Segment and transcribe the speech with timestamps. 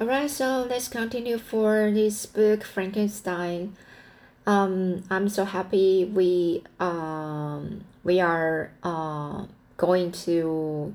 [0.00, 3.76] Alright, so let's continue for this book, Frankenstein.
[4.46, 9.44] Um, I'm so happy we um we are uh
[9.76, 10.94] going to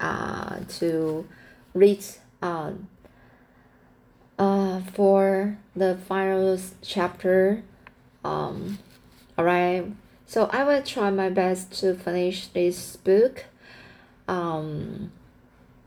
[0.00, 1.28] uh to
[1.74, 2.02] read
[2.40, 2.72] uh,
[4.38, 7.62] uh for the final chapter.
[8.24, 8.78] Um,
[9.38, 9.84] alright,
[10.24, 13.44] so I will try my best to finish this book.
[14.26, 15.12] Um,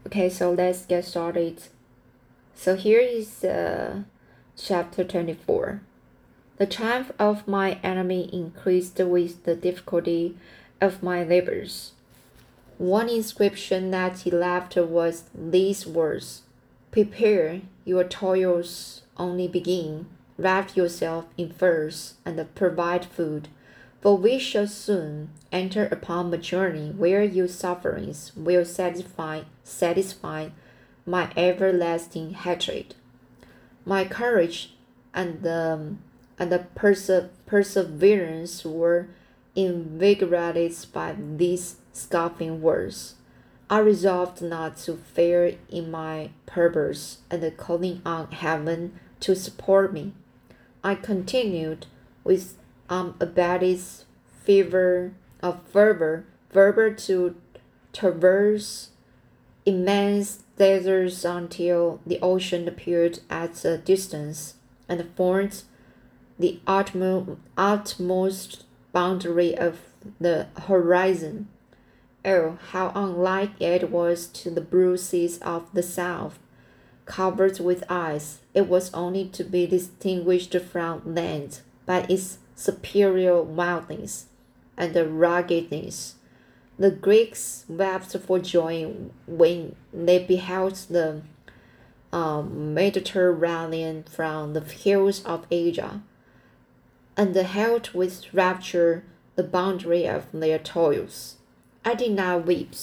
[0.05, 1.63] okay, so let's get started.
[2.55, 4.03] So here is uh,
[4.55, 5.81] chapter 24.
[6.57, 10.37] The triumph of my enemy increased with the difficulty
[10.79, 11.93] of my labors.
[12.77, 16.43] One inscription that he left was these words
[16.91, 20.05] Prepare, your toils only begin.
[20.37, 23.47] Wrap yourself in furs and provide food,
[24.01, 30.49] for we shall soon enter upon a journey where your sufferings will satisfy, satisfy
[31.05, 32.95] my everlasting hatred.
[33.85, 34.73] My courage
[35.13, 35.95] and the,
[36.39, 37.09] and the perse
[37.45, 39.07] perseverance were
[39.55, 43.15] invigorated by these scoffing words.
[43.69, 50.13] I resolved not to fail in my purpose and calling on heaven to support me.
[50.83, 51.87] I continued
[52.23, 52.55] with
[52.89, 53.81] um, unabated
[54.43, 57.35] fever of fervor, fervor to
[57.93, 58.89] traverse
[59.65, 64.55] immense deserts until the ocean appeared at a distance
[64.87, 65.63] and formed
[66.37, 69.79] the utmost boundary of
[70.19, 71.47] the horizon.
[72.25, 76.39] Oh, how unlike it was to the blue seas of the south,
[77.05, 78.39] covered with ice.
[78.53, 84.27] It was only to be distinguished from land by its superior wildness
[84.77, 86.15] and ruggedness
[86.77, 88.93] the Greeks wept for joy
[89.27, 91.21] when they beheld the
[92.11, 96.01] um, Mediterranean from the hills of Asia,
[97.17, 99.03] and held with rapture
[99.35, 101.37] the boundary of their toils.
[101.83, 102.73] I did not weep.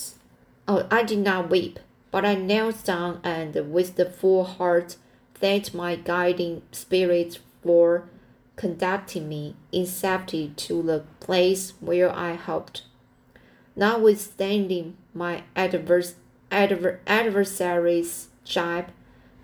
[0.68, 1.78] Oh, I did not weep,
[2.10, 4.96] but I knelt down and with the full heart
[5.34, 8.04] thanked my guiding spirit for
[8.56, 12.82] conducting me in safety to the place where I hoped
[13.76, 16.14] notwithstanding my adverse,
[16.50, 18.90] adver, adversary's jibe,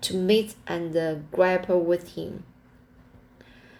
[0.01, 2.43] to meet and uh, grapple with him.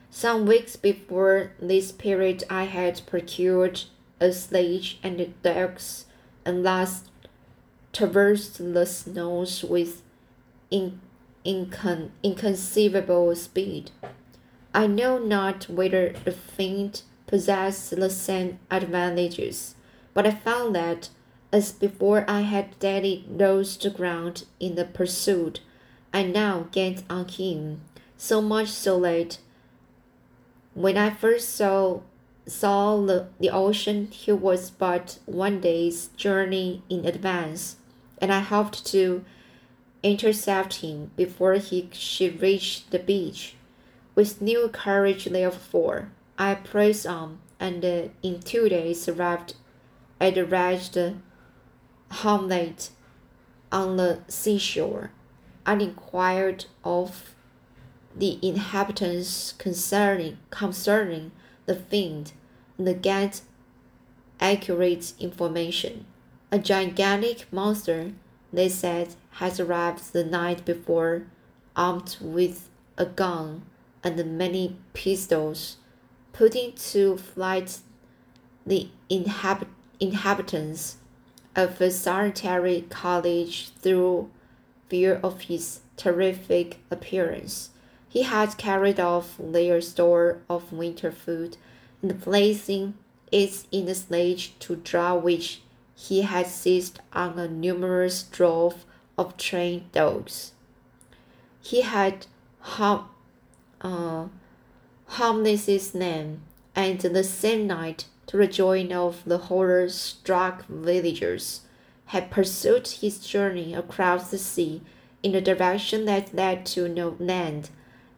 [0.09, 3.81] Some weeks before this period, I had procured
[4.19, 6.05] a sledge and dogs,
[6.43, 7.03] and thus
[7.93, 10.01] traversed the snows with
[10.71, 10.99] in,
[11.45, 13.91] incon, inconceivable speed.
[14.73, 19.75] I know not whether the feint possessed the same advantages
[20.17, 21.09] but I found that,
[21.53, 25.59] as before I had daily lost ground in the pursuit,
[26.11, 27.81] I now gained on him,
[28.17, 29.37] so much so that
[30.73, 31.99] when I first saw
[32.47, 37.75] saw the, the ocean, he was but one day's journey in advance,
[38.17, 39.23] and I hoped to
[40.01, 43.53] intercept him before he should reach the beach.
[44.15, 49.53] With new courage, therefore, I pressed on, and uh, in two days arrived
[50.19, 51.21] at a wretched
[52.09, 52.89] hamlet
[53.71, 55.11] on the seashore.
[55.65, 57.35] I inquired of
[58.15, 61.31] the inhabitants concerning concerning
[61.65, 62.31] the fiend
[62.77, 63.41] and get
[64.39, 66.05] accurate information.
[66.51, 68.13] A gigantic monster,
[68.53, 71.23] they said, has arrived the night before,
[71.75, 73.63] armed with a gun
[74.03, 75.77] and many pistols,
[76.31, 77.79] putting to flight
[78.65, 80.97] the inhabitants inhabitants
[81.55, 84.29] of a solitary cottage through
[84.89, 87.71] fear of his terrific appearance.
[88.07, 91.57] He had carried off their store of winter food
[92.01, 92.93] and placing
[93.31, 95.61] it in the sledge to draw which
[95.95, 98.85] he had seized on a numerous drove
[99.17, 100.53] of trained dogs.
[101.61, 102.27] He had
[102.59, 103.09] hum,
[103.81, 104.27] uh,
[105.07, 106.41] Harmless's name,
[106.75, 111.61] and the same night to joy of the horror struck villagers,
[112.07, 114.81] had pursued his journey across the sea
[115.23, 117.69] in a direction that led to no land,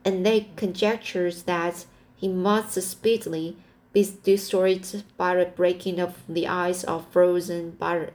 [0.03, 1.85] and they conjectured that
[2.15, 3.55] he must speedily
[3.93, 8.09] be destroyed by the breaking of the ice or frozen by,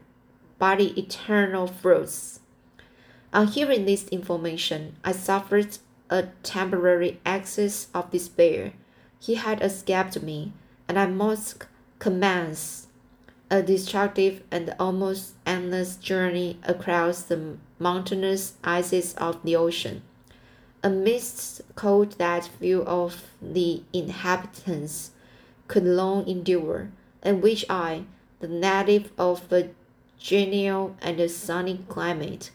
[0.59, 2.41] by the eternal frosts.
[3.33, 5.79] On hearing this information, I suffered
[6.11, 8.73] a temporary access of despair.
[9.19, 10.53] He had escaped me,
[10.87, 11.65] and I must
[12.05, 12.87] commence
[13.51, 20.03] a destructive and almost endless journey across the mountainous ices of the ocean.
[20.83, 25.13] A mist cold that few of the inhabitants
[25.67, 26.91] could long endure,
[27.23, 28.05] and which I,
[28.41, 29.71] the native of a
[30.19, 32.51] genial and sunny climate,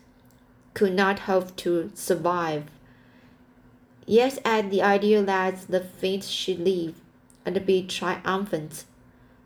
[0.75, 2.65] could not hope to survive.
[4.05, 7.01] Yet at the idea that the fate should live
[7.47, 8.85] and be triumphant,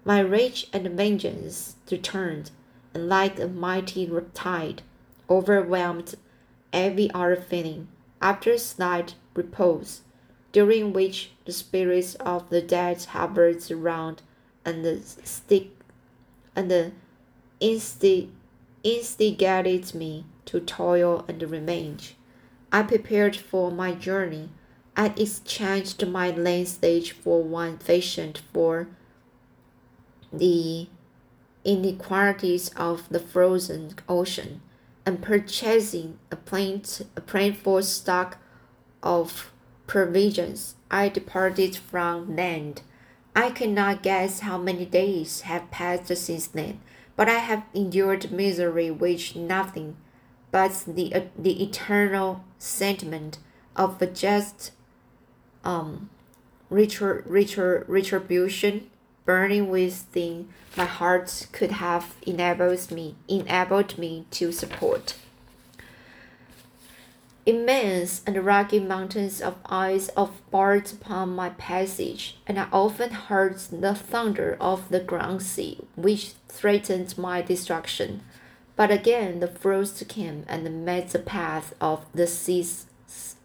[0.06, 2.52] my rage and vengeance returned,
[2.94, 4.82] and like a mighty tide,
[5.30, 6.16] overwhelmed
[6.72, 7.88] every other feeling.
[8.22, 10.02] After a slight repose,
[10.52, 14.22] during which the spirits of the dead hovered around
[14.66, 15.72] and the stick
[16.56, 16.94] and
[17.60, 18.30] insti-
[18.84, 22.16] instigated me to toil and revenge.
[22.72, 24.50] I prepared for my journey.
[24.96, 28.88] I exchanged my land stage for one fashioned for
[30.34, 30.88] the
[31.64, 34.62] inequalities of the frozen ocean
[35.06, 38.38] and purchasing a, plant, a plentiful stock
[39.02, 39.52] of
[39.88, 42.82] provisions, I departed from land.
[43.36, 46.80] I cannot guess how many days have passed since then,
[47.16, 49.98] but I have endured misery which nothing
[50.52, 53.40] but the, uh, the eternal sentiment
[53.76, 54.72] of just
[55.64, 56.10] um,
[56.70, 58.90] retribution
[59.26, 65.16] burning within my heart could have enabled me enabled me to support.
[67.46, 73.58] Immense and rugged mountains of ice of barred upon my passage, and I often heard
[73.58, 78.22] the thunder of the ground sea, which threatened my destruction.
[78.78, 82.86] But again the frost came and made the path of the seas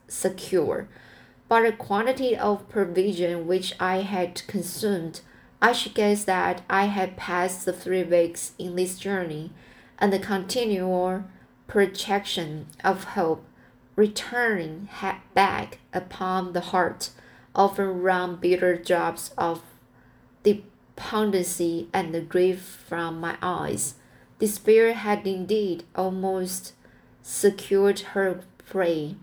[0.06, 0.88] secure.
[1.48, 5.22] But the quantity of provision which I had consumed
[5.60, 9.52] I should guess that I had passed the three weeks in this journey,
[9.98, 11.24] and the continual
[11.66, 13.44] projection of hope
[13.96, 14.88] returning
[15.34, 17.10] back upon the heart
[17.54, 19.62] often wrung bitter drops of
[20.44, 23.96] despondency and grief from my eyes.
[24.38, 26.74] Despair had indeed almost
[27.20, 29.16] secured her prey,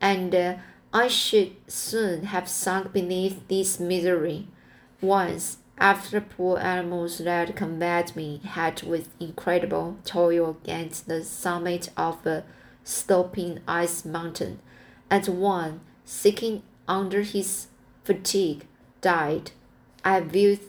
[0.00, 0.54] and uh,
[0.92, 4.46] I should soon have sunk beneath this misery.
[5.00, 12.24] Once after poor animals that combat me had with incredible toil against the summit of
[12.26, 12.44] a
[12.84, 14.58] sloping ice mountain,
[15.10, 17.68] and one, sinking under his
[18.04, 18.66] fatigue,
[19.00, 19.52] died,
[20.04, 20.60] I viewed,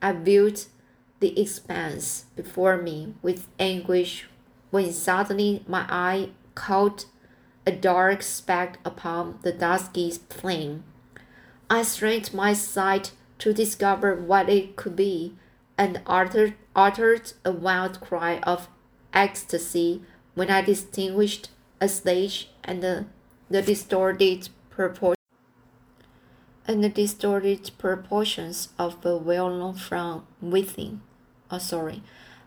[0.00, 0.64] I viewed
[1.20, 4.26] the expanse before me with anguish
[4.70, 7.06] when suddenly my eye caught
[7.66, 10.82] a dark speck upon the dusky plain.
[11.70, 13.12] I strained my sight
[13.42, 15.34] to discover what it could be,
[15.76, 18.68] and uttered, uttered a wild cry of
[19.12, 20.00] ecstasy
[20.34, 21.50] when I distinguished
[21.80, 23.06] a stage and the,
[23.50, 25.16] the distorted proportion
[26.68, 31.00] and the distorted proportions of a well-known from within.
[31.50, 32.00] Oh, sorry,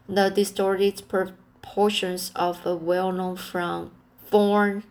[0.08, 3.92] the distorted proportions of a well-known from
[4.26, 4.86] form,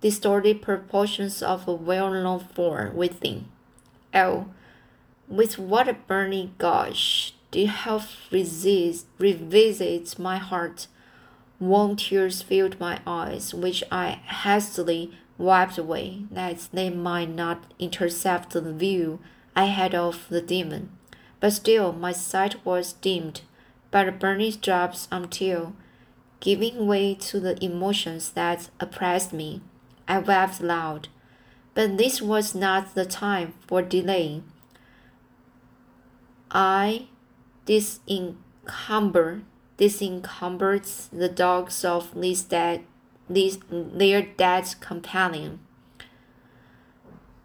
[0.00, 3.48] distorted proportions of a well-known form within.
[4.14, 4.48] L.
[5.28, 10.88] With what a burning gush the health resist, revisits my heart.
[11.60, 18.50] Warm tears filled my eyes, which I hastily wiped away, that they might not intercept
[18.50, 19.20] the view
[19.54, 20.90] I had of the demon.
[21.40, 23.42] But still my sight was dimmed
[23.90, 25.74] by the burning drops until,
[26.40, 29.62] giving way to the emotions that oppressed me,
[30.08, 31.08] I wept aloud.
[31.74, 34.42] But this was not the time for delay.
[36.54, 37.08] I
[37.66, 39.42] disencumber
[39.76, 42.84] disencumbered the dogs of this dead
[43.28, 45.58] this their dead companion.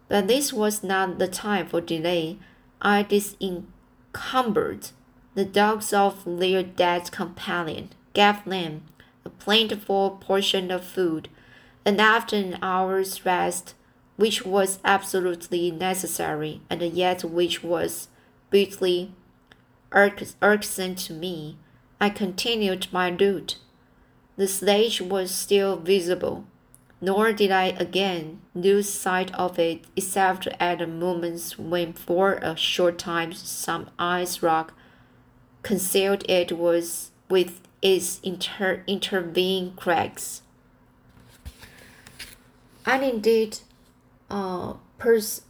[0.08, 2.38] But this was not the time for delay.
[2.80, 4.90] I disencumbered
[5.34, 8.82] the dogs of their dead companion, gave them
[9.24, 11.28] a plentiful portion of food,
[11.84, 13.74] and after an hour's rest,
[14.16, 18.08] which was absolutely necessary, and yet which was
[18.50, 19.12] bitterly
[19.92, 21.56] irksome to me,
[22.00, 23.56] I continued my route.
[24.36, 26.44] The sledge was still visible,
[27.00, 32.98] nor did I again lose sight of it except at moments when for a short
[32.98, 34.72] time some ice rock
[35.62, 40.42] concealed it was with its inter intervening cracks.
[42.86, 43.58] And indeed,
[44.30, 45.42] uh, pers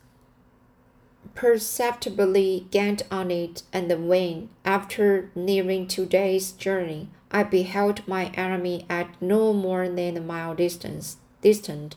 [1.40, 8.84] perceptibly gained on it, and when, after nearing two days' journey, I beheld my enemy
[8.90, 11.96] at no more than a mile distance, distant,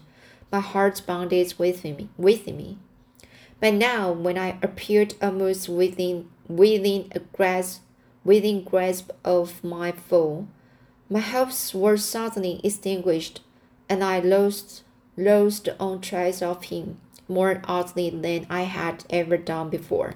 [0.49, 2.09] my heart bounded within me.
[2.17, 2.77] Within me.
[3.59, 7.81] But now, when I appeared almost within within a grasp,
[8.23, 10.47] within grasp of my foe,
[11.09, 13.41] my hopes were suddenly extinguished,
[13.89, 14.83] and I lost
[15.17, 20.15] lost on trace of him more oddly than I had ever done before.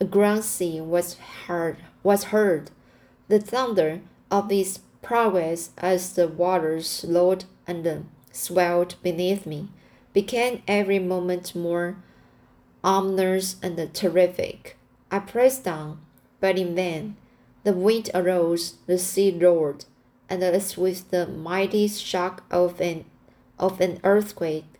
[0.00, 2.70] A ground sea was heard was heard,
[3.28, 4.00] the thunder
[4.30, 9.68] of its progress as the waters slowed and swelled beneath me
[10.12, 11.96] became every moment more
[12.82, 14.76] ominous and terrific.
[15.10, 16.00] I pressed on,
[16.40, 17.16] but in vain.
[17.64, 19.84] The wind arose, the sea roared,
[20.28, 23.04] and as with the mighty shock of an
[23.58, 24.77] of an earthquake,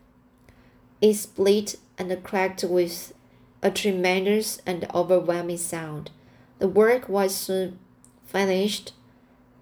[1.00, 3.12] it split and cracked with
[3.62, 6.10] a tremendous and overwhelming sound.
[6.58, 7.78] The work was soon
[8.24, 8.92] finished.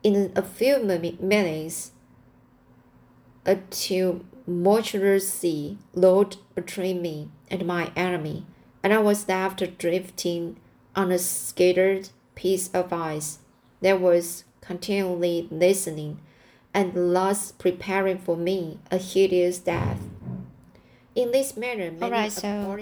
[0.03, 1.93] In a few minutes,
[3.45, 8.47] a tumultuous sea rolled between me and my enemy,
[8.83, 10.57] and I was left drifting
[10.95, 13.39] on a scattered piece of ice
[13.81, 16.21] that was continually listening
[16.75, 19.99] and thus preparing for me a hideous death.
[21.17, 22.79] In this manner, many so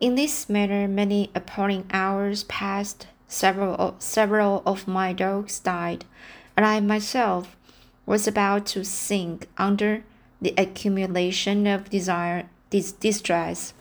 [0.00, 3.06] in this manner, many appalling hours passed.
[3.28, 6.04] Several of, several of my dogs died,
[6.56, 7.56] and I myself
[8.04, 10.04] was about to sink under
[10.40, 13.72] the accumulation of desire, dis distress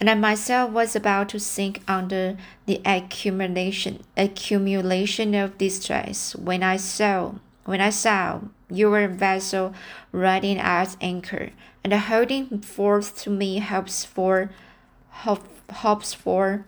[0.00, 2.36] and I myself was about to sink under
[2.66, 8.40] the accumulation accumulation of distress when I saw when I saw
[8.70, 9.74] your vessel
[10.12, 11.50] riding at anchor
[11.82, 14.50] and holding forth to me hopes for
[15.10, 16.66] hope, hopes for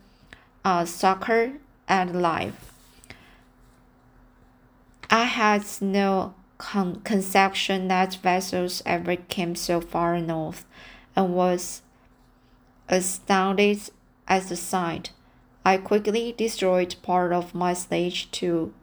[0.65, 1.53] uh, succor
[1.89, 2.73] and life.
[5.11, 10.65] I had no con conception that vessels ever came so far north,
[11.17, 11.83] and was
[12.93, 13.89] Astounded
[14.27, 15.13] at the sight,
[15.65, 18.75] I quickly destroyed part of my stage to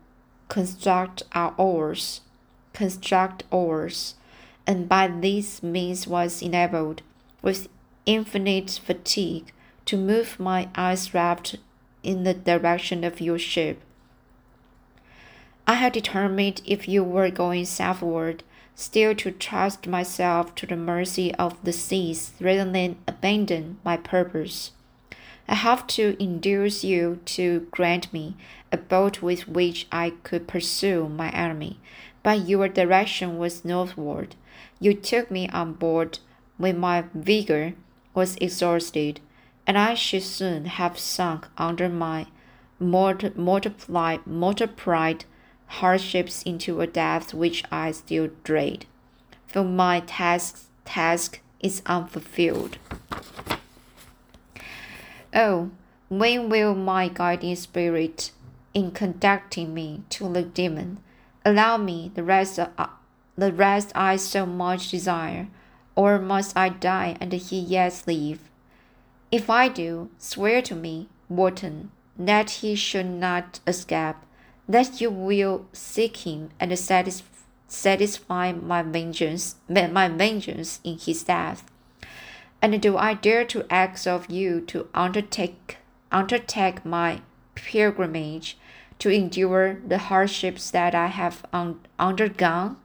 [0.48, 2.22] construct our oars,
[2.78, 4.14] construct oars,
[4.68, 7.02] and by this means was enabled,
[7.42, 7.70] with
[8.06, 9.52] infinite fatigue,
[9.86, 11.56] to move my ice raft
[12.04, 13.82] in the direction of your ship.
[15.66, 18.44] I had determined if you were going southward
[18.76, 24.72] still to trust myself to the mercy of the seas rather than abandon my purpose.
[25.48, 28.36] I have to induce you to grant me
[28.72, 31.80] a boat with which I could pursue my enemy,
[32.24, 34.36] but your direction was northward.
[34.80, 36.20] You took me on board
[36.58, 37.74] when my vigor
[38.14, 39.20] was exhausted,
[39.66, 42.28] and I should soon have sunk under my
[42.80, 45.26] multiplied, multiplied
[45.68, 48.86] hardships into a depth which I still dread,
[49.48, 52.78] for my task, task is unfulfilled.
[55.34, 55.72] Oh,
[56.10, 58.32] when will my guiding spirit,
[58.74, 61.00] in conducting me to the demon,
[61.48, 62.88] allow me the rest, uh,
[63.38, 65.48] the rest I so much desire,
[65.96, 68.40] or must I die and he yet live?
[69.32, 74.18] If I do, swear to me, Wharton, that he should not escape
[74.68, 77.28] that you will seek him and satisfy,
[77.70, 81.64] satisfy my vengeance, my vengeance in his death.
[82.62, 85.78] And do I dare to ask of you to undertake,
[86.12, 87.22] undertake my
[87.56, 88.58] pilgrimage,
[89.00, 92.78] to endure the hardships that I have un undergone?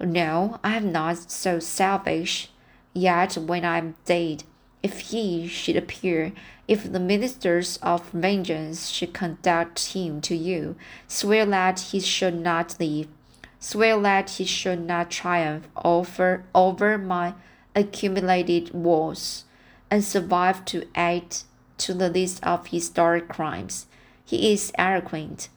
[0.00, 2.50] No, I am not so selfish.
[2.92, 4.44] Yet when I am dead,
[4.82, 6.32] if he should appear,
[6.68, 10.76] if the ministers of vengeance should conduct him to you,
[11.08, 13.08] swear that he should not leave,
[13.58, 17.34] swear that he should not triumph over, over my
[17.74, 19.44] accumulated woes,
[19.90, 21.38] and survive to add
[21.78, 23.86] to the list of historic crimes.
[24.34, 25.48] He is eloquent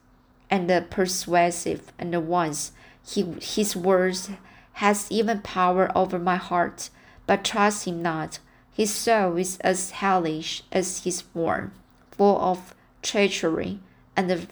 [0.51, 4.29] and persuasive, and once he, his words
[4.73, 6.91] has even power over my heart,
[7.25, 8.37] but trust him not
[8.77, 11.71] his soul is as hellish as his form,
[12.11, 13.79] full of treachery
[14.15, 14.47] and,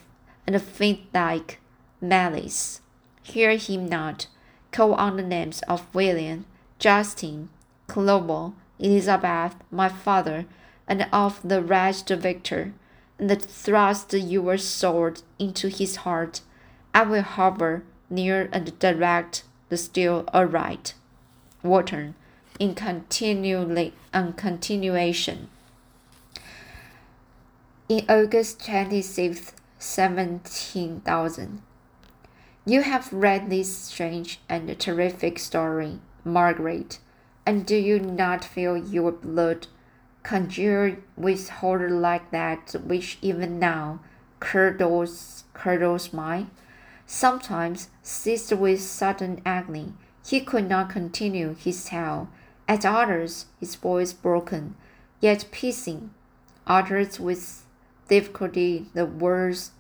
[0.48, 1.60] and fiend-like
[2.01, 2.82] malice.
[3.22, 4.25] Hear him not.
[4.72, 6.46] Call on the names of William,
[6.79, 7.50] Justin,
[7.86, 10.46] Clerval, Elizabeth, my father,
[10.88, 12.74] and of the wretched Victor,
[13.17, 16.41] and thrust your sword into his heart.
[16.93, 20.93] I will hover near and direct the steel aright.
[21.63, 22.15] Wharton,
[22.60, 23.93] in continually
[24.36, 25.50] continuation.
[27.88, 31.62] in August 26th, 17,000.
[32.65, 36.98] You have read this strange and terrific story, Margaret,
[37.45, 39.67] and do you not feel your blood
[40.25, 44.00] conjured with horror like that which even now
[44.39, 46.50] curdles, curdles mine?
[47.05, 49.94] Sometimes, seized with sudden agony,
[50.25, 52.27] he could not continue his tale.
[52.67, 54.75] At others, his voice broken,
[55.22, 56.10] yet piercing,
[56.65, 57.63] uttered with
[58.08, 59.72] difficulty the words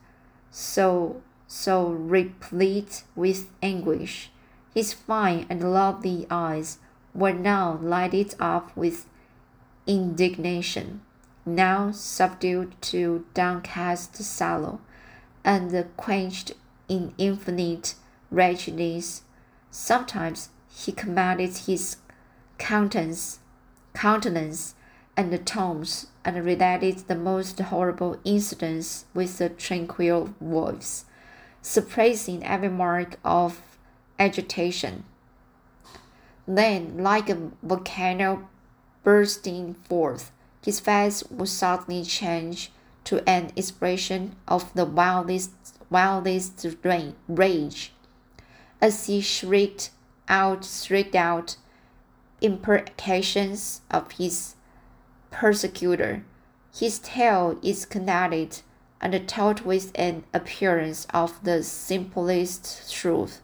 [0.51, 4.31] so so replete with anguish.
[4.73, 6.77] His fine and lovely eyes
[7.13, 9.07] were now lighted up with
[9.87, 11.01] indignation,
[11.45, 14.81] now subdued to downcast sorrow,
[15.43, 16.53] and quenched
[16.87, 17.95] in infinite
[18.31, 19.23] wretchedness.
[19.69, 21.97] Sometimes he commanded his
[22.57, 23.39] countenance,
[23.93, 24.75] countenance
[25.17, 31.05] and the tones, and related the most horrible incidents with a tranquil voice,
[31.61, 33.61] suppressing every mark of
[34.19, 35.05] agitation.
[36.47, 38.49] Then, like a volcano
[39.05, 42.71] bursting forth, his face would suddenly change
[43.05, 45.51] to an expression of the wildest,
[45.89, 46.65] wildest
[47.29, 47.93] rage,
[48.81, 49.91] as he shrieked
[50.27, 51.55] out, shrieked out
[52.41, 54.55] imprecations of his
[55.31, 56.25] persecutor.
[56.75, 58.61] His tale is connected
[58.99, 63.41] and told with an appearance of the simplest truth.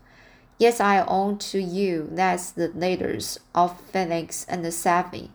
[0.57, 5.29] Yes, I own to you that the letters of Felix and Safie,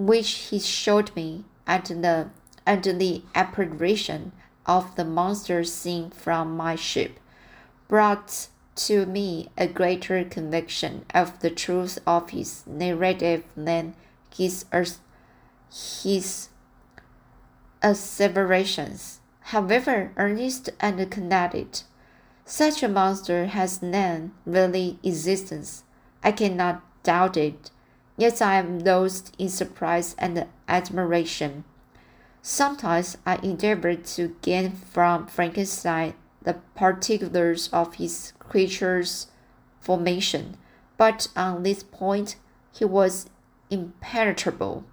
[0.00, 2.30] which he showed me at the
[2.66, 4.32] at the apparition
[4.64, 7.18] of the monster seen from my ship,
[7.86, 13.94] brought to me a greater conviction of the truth of his narrative than
[14.34, 14.64] his
[16.02, 16.48] his
[17.82, 21.82] asseverations, however earnest and connected.
[22.46, 25.84] Such a monster has none really existence.
[26.22, 27.70] I cannot doubt it,
[28.20, 31.64] yet I am lost in surprise and admiration.
[32.42, 39.28] Sometimes I endeavor to gain from Frankenstein the particulars of his creature's
[39.80, 40.56] formation,
[40.96, 42.36] but on this point
[42.72, 43.28] he was
[43.70, 44.84] impenetrable.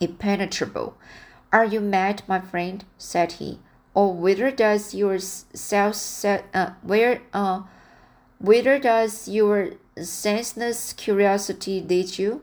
[0.00, 0.96] Impenetrable.
[1.52, 2.84] Are you mad, my friend?
[2.98, 3.60] said he.
[3.94, 7.62] Or whither does your self uh, where uh
[8.38, 12.42] whither does your senseless curiosity lead you?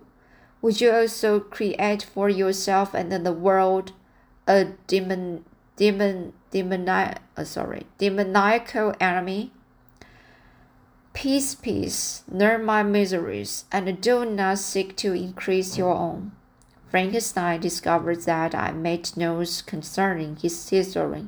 [0.61, 3.93] Would you also create for yourself and the world
[4.47, 9.51] a demon demon demoni uh, sorry demoniacal enemy?
[11.13, 16.31] Peace, peace, learn my miseries, and do not seek to increase your own.
[16.89, 21.27] Frankenstein discovered that I made notes concerning his history.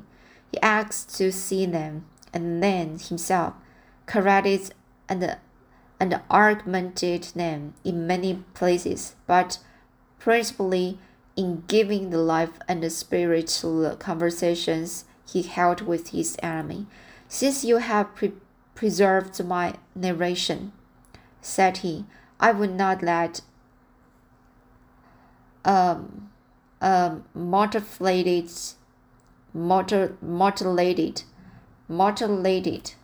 [0.50, 3.54] He asked to see them, and then himself
[4.06, 4.72] corrected
[5.08, 5.36] and,
[6.02, 9.60] and augmented them in many places, but
[10.18, 10.98] principally
[11.36, 16.86] in giving the life and the spirit to the conversations he held with his enemy.
[17.28, 18.32] Since you have pre
[18.74, 20.72] preserved my narration,
[21.40, 22.04] said he,
[22.40, 23.42] I would not let
[25.64, 26.30] um,
[26.80, 28.50] um, mutilated,
[29.54, 31.22] motor, mutilated,
[31.88, 32.94] mutilated.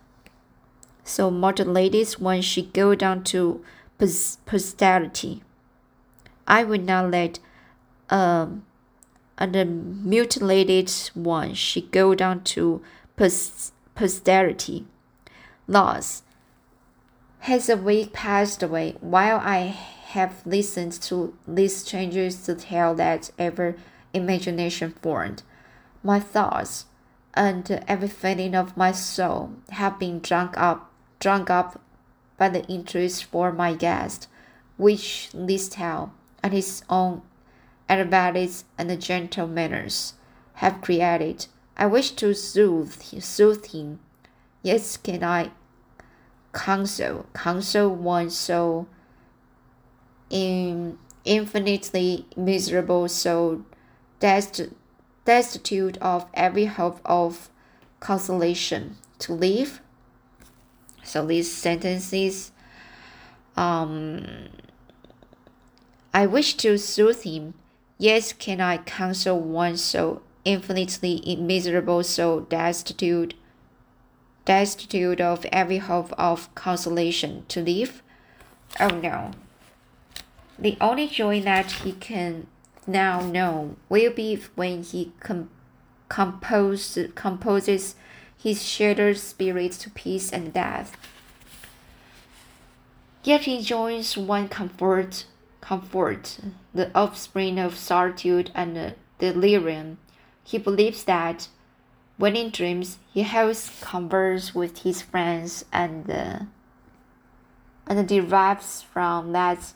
[1.09, 3.65] So modern ladies, when she go down to
[3.97, 5.43] posterity.
[6.47, 7.39] I would not let
[8.11, 8.67] um,
[9.39, 12.83] and mutilated one she go down to
[13.17, 14.85] posterity.
[15.67, 16.25] Loss.
[17.41, 19.75] Has a week passed away while I
[20.09, 23.77] have listened to these changes to tell that ever
[24.13, 25.43] imagination formed.
[26.03, 26.85] My thoughts
[27.33, 30.88] and every feeling of my soul have been drunk up,
[31.19, 31.81] drunk up
[32.37, 34.29] by the interest for my guest,
[34.77, 37.23] which this tale and his own
[37.89, 40.15] advantages and gentle manners
[40.55, 41.47] have created.
[41.77, 44.01] I wish to soothe, soothe him.
[44.63, 45.51] Yes, can I
[46.53, 48.87] counsel, counsel one so
[50.31, 53.65] in infinitely miserable so
[54.21, 54.69] dest-
[55.25, 57.51] destitute of every hope of
[58.01, 59.81] consolation, to live.
[61.09, 62.53] So these sentences,
[63.57, 64.27] um,
[66.13, 67.55] I wish to soothe him.
[67.97, 73.35] Yes, can I counsel one so infinitely miserable, so destitute,
[74.45, 78.03] destitute of every hope of consolation, to live?
[78.79, 79.31] Oh no.
[80.59, 82.49] The only joy that he can
[82.87, 85.51] now know will be when he com-
[86.11, 87.95] compose, composes
[88.39, 90.97] his shattered spirit to peace and death.
[93.25, 95.27] Yet he joins one comfort,
[95.61, 96.39] comfort,
[96.73, 99.99] the offspring of solitude and delirium.
[100.45, 101.49] He believes that
[102.17, 106.39] when in dreams he holds converse with his friends and uh,
[107.87, 109.73] and derives from that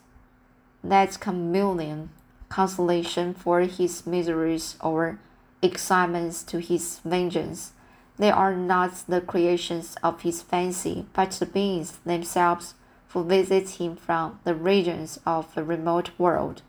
[0.83, 2.09] that communion
[2.49, 5.19] consolation for his miseries or
[5.61, 7.73] excitements to his vengeance.
[8.17, 12.75] They are not the creations of his fancy, but the beings themselves
[13.09, 16.61] who visit him from the regions of the remote world.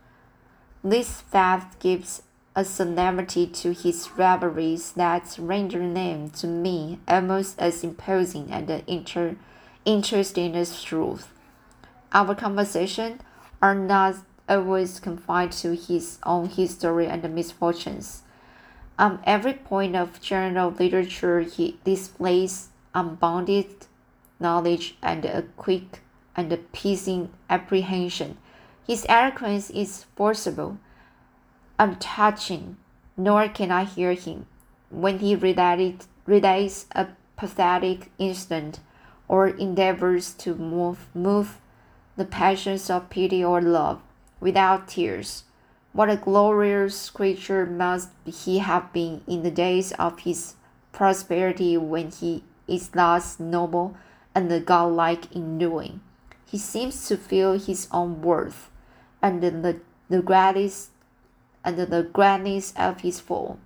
[0.82, 2.22] This fact gives
[2.54, 9.36] a solemnity to his reveries that render them to me almost as imposing and inter-
[9.84, 11.28] interesting as truth.
[12.12, 13.20] Our conversation
[13.60, 14.16] are not
[14.48, 18.23] always confined to his own history and misfortunes.
[18.98, 23.86] On every point of general literature, he displays um, unbounded
[24.38, 26.00] knowledge and a quick
[26.36, 28.38] and piercing apprehension.
[28.86, 30.78] His eloquence is forcible
[31.78, 32.76] untouching,
[33.16, 34.46] nor can I hear him
[34.90, 38.78] when he relates a pathetic incident
[39.26, 41.58] or endeavors to move, move
[42.16, 44.00] the passions of pity or love
[44.38, 45.44] without tears.
[45.94, 50.56] What a glorious creature must he have been in the days of his
[50.90, 53.96] prosperity when he is thus noble
[54.34, 56.00] and godlike in doing.
[56.44, 58.70] He seems to feel his own worth
[59.22, 59.80] and the,
[60.10, 60.90] the greatest
[61.64, 63.60] and the greatness of his fall.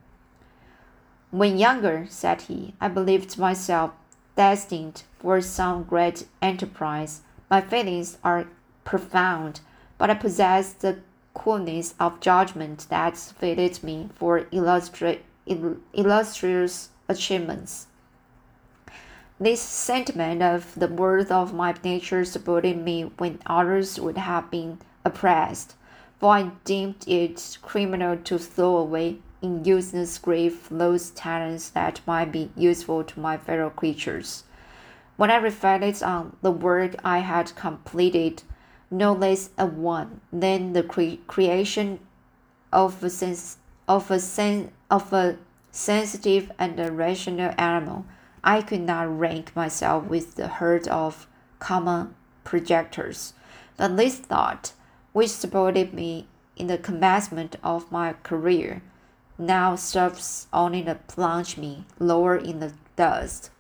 [1.31, 3.93] When younger, said he, I believed myself
[4.37, 7.23] destined for some great enterprise.
[7.51, 8.49] My feelings are
[8.85, 9.61] profound,
[9.97, 10.99] but I possess the
[11.35, 15.21] coolness of judgment that fitted me for illustrious
[17.09, 17.87] achievements.
[19.41, 24.79] This sentiment of the worth of my nature supported me when others would have been
[25.05, 25.75] oppressed
[26.19, 32.33] for I deemed it criminal to throw away in useless grief those talents that might
[32.33, 34.43] be useful to my fellow creatures.
[35.17, 38.43] When I reflected on the work I had completed,
[38.91, 42.01] no less a one than the cre- creation
[42.73, 45.39] of a sense of a of a
[45.71, 48.05] sensitive and a rational animal,
[48.43, 51.27] I could not rank myself with the herd of
[51.59, 53.35] common projectors.
[53.77, 54.73] But this thought
[55.13, 58.83] which supported me in the commencement of my career,
[59.39, 63.51] now serves only to plunge me lower in the dust.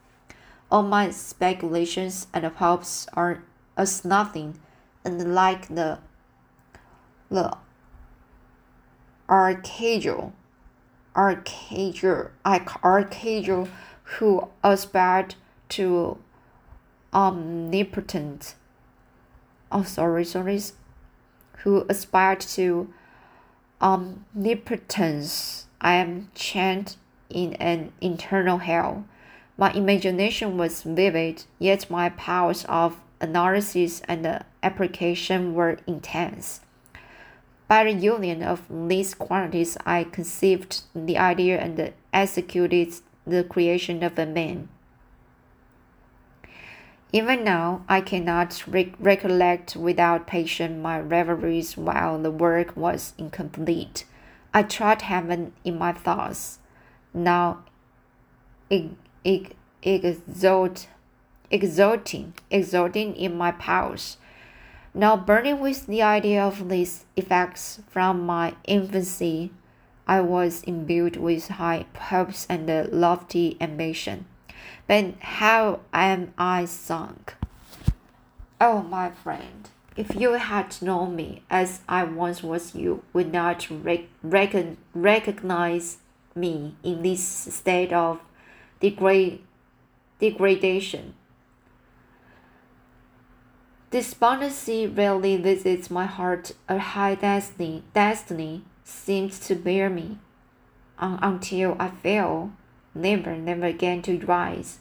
[0.70, 3.42] All my speculations and hopes are
[3.76, 4.58] as nothing,
[5.08, 5.98] and like the
[7.30, 7.56] the
[9.28, 10.32] archangel,
[11.14, 13.68] archangel, archangel
[14.02, 15.34] who aspired
[15.70, 16.18] to
[17.12, 18.54] omnipotent.
[19.72, 20.60] Oh, sorry, sorry,
[21.58, 22.92] who aspired to
[23.80, 25.66] omnipotence.
[25.80, 26.96] I am chained
[27.30, 29.04] in an internal hell.
[29.56, 36.60] My imagination was vivid, yet my powers of analysis and application were intense.
[37.66, 42.94] By the union of these qualities, I conceived the idea and executed
[43.26, 44.68] the creation of a man.
[47.12, 54.04] Even now, I cannot re- recollect without passion my reveries while the work was incomplete.
[54.52, 56.58] I tried heaven in my thoughts,
[57.14, 57.64] now
[59.82, 60.88] exalt,
[61.50, 64.16] exalting, exulting in my powers,
[64.94, 69.52] now burning with the idea of these effects from my infancy.
[70.06, 74.24] I was imbued with high hopes and lofty ambition.
[74.86, 77.34] But how am I sunk?
[78.58, 83.68] Oh, my friend, if you had known me as I once was, you would not
[83.70, 85.98] rec- recon- recognize
[86.34, 88.20] me in this state of
[88.80, 89.40] degrade-
[90.18, 91.14] degradation.
[93.90, 96.52] Despondency rarely visits my heart.
[96.68, 100.18] A high destiny, destiny seems to bear me
[100.98, 102.52] until I fail
[102.94, 104.78] never, never again to rise.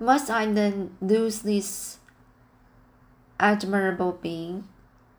[0.00, 1.98] Must I then lose this
[3.38, 4.66] admirable being?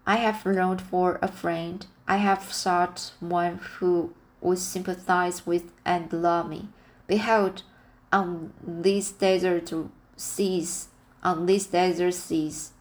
[0.05, 1.85] I have longed for a friend.
[2.07, 6.69] I have sought one who would sympathize with and love me.
[7.07, 7.63] Behold,
[8.11, 9.71] on this desert
[10.15, 10.89] seas,
[11.23, 12.71] on these desert seas,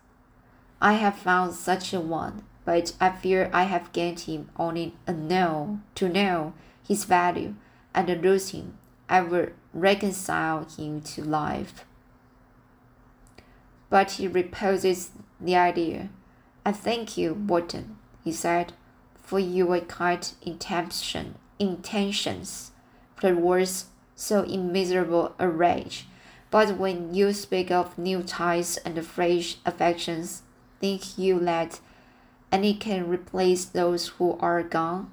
[0.80, 2.42] I have found such a one.
[2.64, 6.54] but I fear I have gained him only a know to know
[6.86, 7.54] his value,
[7.94, 8.78] and lose him.
[9.08, 11.84] I will reconcile him to life.
[13.90, 16.08] But he reposes the idea.
[16.64, 18.72] I thank you, Wharton, he said,
[19.22, 22.72] for your kind intention, intentions.
[23.20, 26.06] The words so immeasurable a rage.
[26.52, 30.42] But when you speak of new ties and fresh affections,
[30.80, 31.80] think you that
[32.52, 35.10] any can replace those who are gone?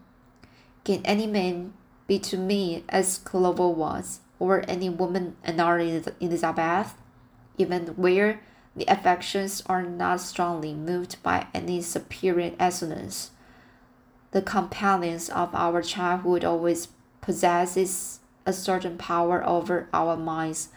[0.84, 1.74] Can any man
[2.08, 5.80] be to me as Clerval was, or any woman another
[6.20, 6.96] Elizabeth,
[7.58, 8.42] even where
[8.76, 13.32] the affections are not strongly moved by any superior excellence?
[14.32, 16.90] The companions of our childhood always
[17.22, 20.68] possesses a certain power over our minds,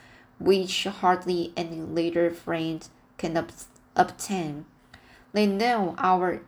[0.43, 3.51] which hardly any later friend can ob
[3.95, 4.65] obtain.
[5.33, 6.43] They know our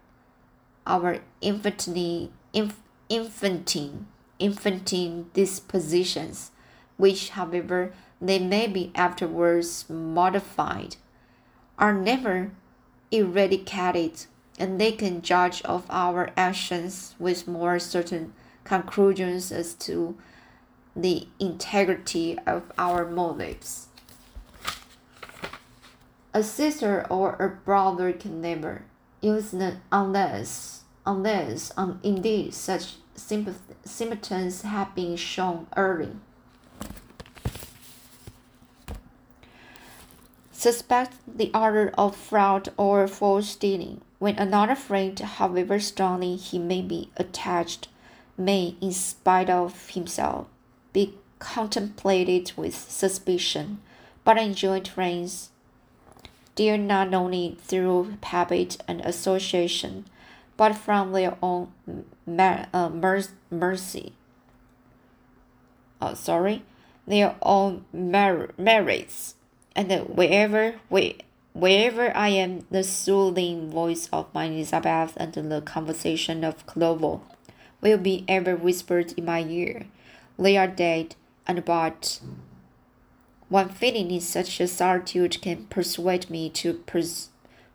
[0.86, 4.06] our infantine, inf, infantine,
[4.38, 6.50] infantine dispositions,
[6.96, 10.96] which, however, they may be afterwards modified,
[11.78, 12.50] are never
[13.10, 14.26] eradicated,
[14.58, 18.32] and they can judge of our actions with more certain
[18.64, 20.16] conclusions as to
[20.96, 23.88] the integrity of our motives.
[26.32, 28.84] A sister or a brother can never,
[29.20, 36.10] use it unless unless um, indeed such symptoms have been shown early.
[40.52, 44.00] Suspect the other of fraud or false dealing.
[44.18, 47.88] When another friend, however strongly he may be attached,
[48.38, 50.46] may, in spite of himself,
[50.94, 53.82] be contemplated with suspicion,
[54.24, 55.50] but enjoyed friends
[56.54, 60.04] dear not only through habit and association,
[60.56, 61.72] but from their own
[62.26, 64.12] mer- uh, mer- mercy.
[66.00, 66.62] Oh, sorry,
[67.06, 69.34] their own mer- merits,
[69.74, 71.18] and wherever we,
[71.52, 77.24] wherever I am, the soothing voice of my Elizabeth and the conversation of Clerval
[77.80, 79.86] will be ever whispered in my ear.
[80.38, 81.16] They are dead
[81.46, 82.20] and but
[83.48, 87.28] one feeling in such a solitude can persuade me to pres-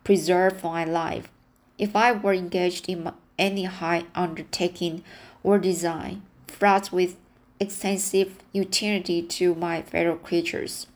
[0.04, 1.30] preserve my life.
[1.78, 5.02] If I were engaged in any high undertaking
[5.42, 7.16] or design, fraught with
[7.58, 10.86] extensive utility to my fellow creatures,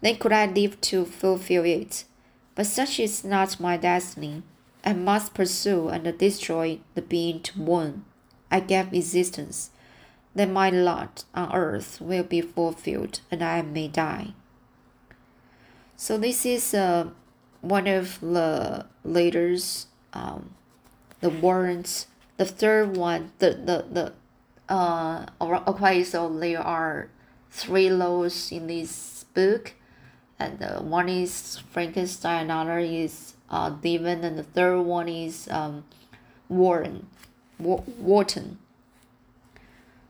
[0.00, 2.04] then could I live to fulfill it.
[2.54, 4.42] But such is not my destiny.
[4.84, 8.04] I must pursue and destroy the being to whom
[8.50, 9.70] I gave existence
[10.38, 14.34] that my lot on earth will be fulfilled and I may die.
[15.96, 17.08] So this is uh,
[17.60, 20.54] one of the letters, um,
[21.20, 22.06] the warrants.
[22.36, 26.04] The third one, the the the uh okay.
[26.04, 27.10] So there are
[27.50, 29.74] three laws in this book,
[30.38, 35.82] and uh, one is Frankenstein, another is uh Demon, and the third one is um
[36.48, 37.08] Warren,
[37.58, 38.58] Wharton.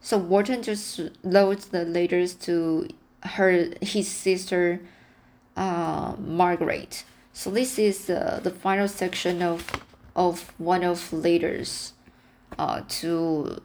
[0.08, 2.88] So Wharton just loads the letters to
[3.24, 4.80] her his sister
[5.54, 7.04] uh, Margaret.
[7.34, 9.70] So this is uh, the final section of
[10.16, 11.92] of one of letters
[12.58, 13.60] uh, to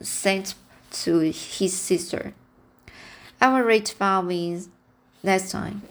[0.00, 0.54] sent
[1.02, 2.32] to his sister.
[3.40, 4.68] I will read five
[5.24, 5.82] next time.